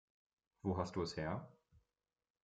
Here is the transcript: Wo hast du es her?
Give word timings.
Wo 0.63 0.79
hast 0.79 0.95
du 0.95 1.03
es 1.03 1.15
her? 1.15 1.47